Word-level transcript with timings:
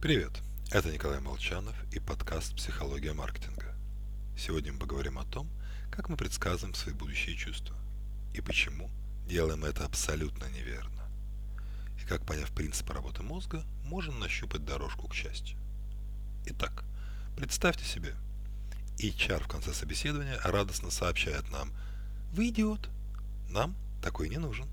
Привет, 0.00 0.32
это 0.70 0.90
Николай 0.90 1.20
Молчанов 1.20 1.76
и 1.92 2.00
подкаст 2.00 2.56
«Психология 2.56 3.12
маркетинга». 3.12 3.76
Сегодня 4.34 4.72
мы 4.72 4.78
поговорим 4.78 5.18
о 5.18 5.26
том, 5.26 5.46
как 5.90 6.08
мы 6.08 6.16
предсказываем 6.16 6.74
свои 6.74 6.94
будущие 6.94 7.36
чувства 7.36 7.76
и 8.32 8.40
почему 8.40 8.88
делаем 9.26 9.62
это 9.62 9.84
абсолютно 9.84 10.46
неверно. 10.46 11.02
И 12.02 12.06
как, 12.06 12.24
поняв 12.24 12.50
принципы 12.52 12.94
работы 12.94 13.22
мозга, 13.22 13.62
можем 13.84 14.18
нащупать 14.18 14.64
дорожку 14.64 15.06
к 15.06 15.12
счастью. 15.14 15.58
Итак, 16.46 16.82
представьте 17.36 17.84
себе, 17.84 18.14
HR 18.96 19.44
в 19.44 19.48
конце 19.48 19.74
собеседования 19.74 20.40
радостно 20.42 20.90
сообщает 20.90 21.50
нам 21.50 21.74
«Вы 22.32 22.48
идиот, 22.48 22.88
нам 23.50 23.76
такой 24.02 24.30
не 24.30 24.38
нужен». 24.38 24.66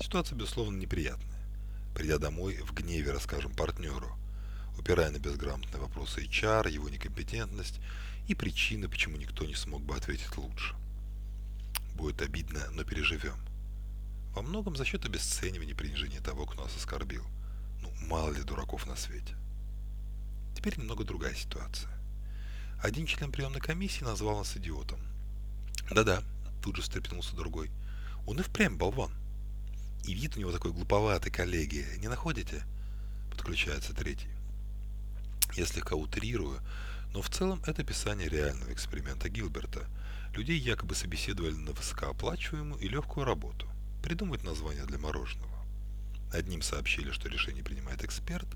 Ситуация, 0.00 0.36
безусловно, 0.36 0.76
неприятная. 0.76 1.37
Домой, 2.18 2.56
в 2.56 2.72
гневе 2.74 3.12
расскажем 3.12 3.52
партнеру, 3.54 4.10
упирая 4.76 5.10
на 5.12 5.18
безграмотные 5.18 5.80
вопросы 5.80 6.24
HR, 6.24 6.68
его 6.68 6.88
некомпетентность 6.88 7.78
и 8.26 8.34
причины, 8.34 8.88
почему 8.88 9.16
никто 9.16 9.44
не 9.44 9.54
смог 9.54 9.82
бы 9.82 9.94
ответить 9.94 10.36
лучше. 10.36 10.74
Будет 11.94 12.20
обидно, 12.20 12.68
но 12.72 12.82
переживем. 12.82 13.38
Во 14.34 14.42
многом 14.42 14.74
за 14.74 14.84
счет 14.84 15.04
обесценивания 15.04 15.74
и 15.74 15.76
принижения 15.76 16.20
того, 16.20 16.44
кто 16.44 16.64
нас 16.64 16.76
оскорбил. 16.76 17.24
Ну, 17.82 17.92
мало 18.08 18.32
ли 18.32 18.42
дураков 18.42 18.88
на 18.88 18.96
свете. 18.96 19.36
Теперь 20.56 20.76
немного 20.76 21.04
другая 21.04 21.36
ситуация. 21.36 21.90
Один 22.82 23.06
член 23.06 23.30
приемной 23.30 23.60
комиссии 23.60 24.02
назвал 24.02 24.38
нас 24.38 24.56
идиотом. 24.56 24.98
Да-да, 25.88 26.24
тут 26.62 26.74
же 26.74 26.82
встрепенулся 26.82 27.36
другой. 27.36 27.70
Он 28.26 28.40
и 28.40 28.42
впрямь 28.42 28.76
болван. 28.76 29.12
И 30.04 30.14
вид 30.14 30.36
у 30.36 30.40
него 30.40 30.52
такой 30.52 30.72
глуповатый, 30.72 31.30
коллеги, 31.30 31.86
не 31.98 32.08
находите? 32.08 32.64
Подключается 33.30 33.94
третий. 33.94 34.28
Я 35.54 35.66
слегка 35.66 35.96
утрирую, 35.96 36.60
но 37.12 37.22
в 37.22 37.30
целом 37.30 37.62
это 37.66 37.82
описание 37.82 38.28
реального 38.28 38.72
эксперимента 38.72 39.28
Гилберта. 39.28 39.88
Людей 40.34 40.58
якобы 40.58 40.94
собеседовали 40.94 41.54
на 41.54 41.72
высокооплачиваемую 41.72 42.80
и 42.80 42.88
легкую 42.88 43.24
работу. 43.24 43.66
Придумать 44.02 44.44
название 44.44 44.84
для 44.84 44.98
мороженого. 44.98 45.58
Одним 46.32 46.62
сообщили, 46.62 47.10
что 47.10 47.28
решение 47.28 47.64
принимает 47.64 48.04
эксперт, 48.04 48.48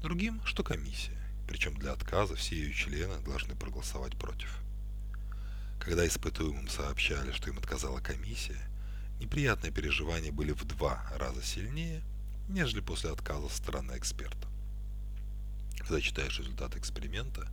другим, 0.00 0.40
что 0.44 0.62
комиссия. 0.64 1.18
Причем 1.46 1.74
для 1.76 1.92
отказа 1.92 2.34
все 2.34 2.56
ее 2.56 2.72
члены 2.72 3.18
должны 3.20 3.54
проголосовать 3.54 4.16
против. 4.16 4.56
Когда 5.78 6.06
испытуемым 6.06 6.68
сообщали, 6.68 7.32
что 7.32 7.50
им 7.50 7.58
отказала 7.58 8.00
комиссия, 8.00 8.58
неприятные 9.22 9.70
переживания 9.70 10.32
были 10.32 10.52
в 10.52 10.64
два 10.64 11.04
раза 11.16 11.42
сильнее, 11.42 12.02
нежели 12.48 12.80
после 12.80 13.10
отказа 13.10 13.48
со 13.48 13.56
стороны 13.56 13.96
эксперта. 13.96 14.48
Когда 15.78 16.00
читаешь 16.00 16.38
результаты 16.38 16.78
эксперимента, 16.78 17.48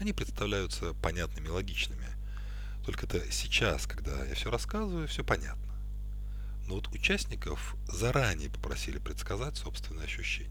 они 0.00 0.12
представляются 0.12 0.92
понятными 0.94 1.46
и 1.46 1.50
логичными. 1.50 2.08
Только 2.84 3.06
это 3.06 3.30
сейчас, 3.30 3.86
когда 3.86 4.24
я 4.24 4.34
все 4.34 4.50
рассказываю, 4.50 5.06
все 5.06 5.24
понятно. 5.24 5.72
Но 6.66 6.74
вот 6.74 6.88
участников 6.88 7.76
заранее 7.88 8.50
попросили 8.50 8.98
предсказать 8.98 9.56
собственные 9.56 10.04
ощущения. 10.04 10.50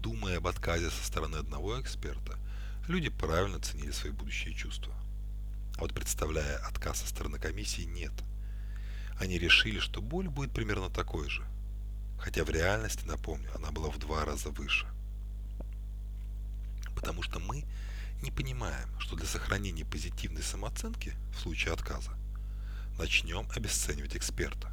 Думая 0.00 0.38
об 0.38 0.46
отказе 0.46 0.90
со 0.90 1.04
стороны 1.04 1.36
одного 1.36 1.80
эксперта, 1.80 2.38
люди 2.86 3.08
правильно 3.08 3.58
ценили 3.58 3.90
свои 3.90 4.12
будущие 4.12 4.54
чувства. 4.54 4.94
А 5.76 5.80
вот 5.80 5.92
представляя 5.92 6.58
отказ 6.58 7.00
со 7.00 7.08
стороны 7.08 7.38
комиссии, 7.38 7.82
нет– 7.82 8.12
они 9.18 9.38
решили, 9.38 9.78
что 9.80 10.00
боль 10.00 10.28
будет 10.28 10.52
примерно 10.52 10.90
такой 10.90 11.28
же. 11.28 11.44
Хотя 12.18 12.44
в 12.44 12.50
реальности, 12.50 13.04
напомню, 13.04 13.50
она 13.54 13.70
была 13.70 13.90
в 13.90 13.98
два 13.98 14.24
раза 14.24 14.50
выше. 14.50 14.86
Потому 16.94 17.22
что 17.22 17.38
мы 17.38 17.64
не 18.22 18.30
понимаем, 18.30 18.88
что 18.98 19.16
для 19.16 19.26
сохранения 19.26 19.84
позитивной 19.84 20.42
самооценки 20.42 21.14
в 21.32 21.40
случае 21.40 21.74
отказа 21.74 22.12
начнем 22.98 23.48
обесценивать 23.54 24.16
эксперта. 24.16 24.72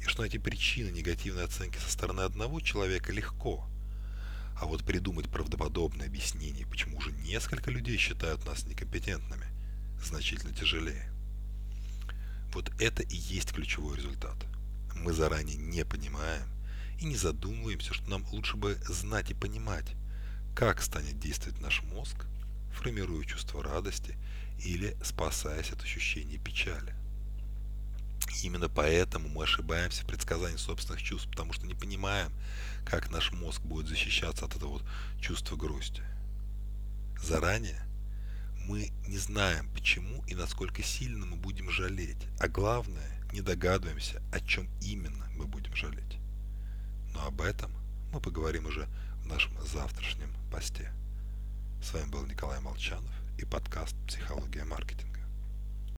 И 0.00 0.04
что 0.06 0.24
эти 0.24 0.38
причины 0.38 0.90
негативной 0.90 1.44
оценки 1.44 1.78
со 1.78 1.90
стороны 1.90 2.22
одного 2.22 2.60
человека 2.60 3.12
легко. 3.12 3.66
А 4.58 4.64
вот 4.66 4.84
придумать 4.84 5.30
правдоподобное 5.30 6.06
объяснение, 6.06 6.66
почему 6.66 6.98
уже 6.98 7.12
несколько 7.12 7.70
людей 7.70 7.96
считают 7.98 8.44
нас 8.46 8.64
некомпетентными, 8.64 9.46
значительно 10.02 10.54
тяжелее. 10.54 11.12
Вот 12.52 12.70
это 12.78 13.02
и 13.02 13.16
есть 13.16 13.52
ключевой 13.52 13.96
результат. 13.96 14.36
Мы 14.94 15.12
заранее 15.12 15.56
не 15.56 15.84
понимаем 15.84 16.46
и 17.00 17.06
не 17.06 17.16
задумываемся, 17.16 17.94
что 17.94 18.08
нам 18.10 18.26
лучше 18.30 18.56
бы 18.56 18.78
знать 18.86 19.30
и 19.30 19.34
понимать, 19.34 19.86
как 20.54 20.82
станет 20.82 21.18
действовать 21.18 21.60
наш 21.60 21.82
мозг, 21.82 22.26
формируя 22.72 23.24
чувство 23.24 23.62
радости 23.62 24.16
или 24.62 24.96
спасаясь 25.02 25.72
от 25.72 25.82
ощущения 25.82 26.38
печали. 26.38 26.94
Именно 28.42 28.68
поэтому 28.68 29.28
мы 29.28 29.44
ошибаемся 29.44 30.04
в 30.04 30.06
предсказании 30.06 30.56
собственных 30.56 31.02
чувств, 31.02 31.28
потому 31.30 31.52
что 31.52 31.66
не 31.66 31.74
понимаем, 31.74 32.32
как 32.84 33.10
наш 33.10 33.32
мозг 33.32 33.62
будет 33.62 33.88
защищаться 33.88 34.44
от 34.44 34.56
этого 34.56 34.72
вот 34.72 34.84
чувства 35.20 35.56
грусти. 35.56 36.02
Заранее 37.20 37.82
мы 38.66 38.92
знаем, 39.22 39.68
почему 39.72 40.24
и 40.26 40.34
насколько 40.34 40.82
сильно 40.82 41.24
мы 41.24 41.36
будем 41.36 41.70
жалеть, 41.70 42.26
а 42.40 42.48
главное, 42.48 43.08
не 43.32 43.40
догадываемся, 43.40 44.20
о 44.32 44.40
чем 44.40 44.68
именно 44.80 45.26
мы 45.36 45.46
будем 45.46 45.74
жалеть. 45.76 46.18
Но 47.14 47.26
об 47.26 47.40
этом 47.40 47.72
мы 48.12 48.20
поговорим 48.20 48.66
уже 48.66 48.88
в 49.22 49.26
нашем 49.26 49.52
завтрашнем 49.64 50.34
посте. 50.50 50.92
С 51.80 51.94
вами 51.94 52.10
был 52.10 52.26
Николай 52.26 52.60
Молчанов 52.60 53.14
и 53.38 53.44
подкаст 53.44 53.94
«Психология 54.08 54.64
маркетинга». 54.64 55.21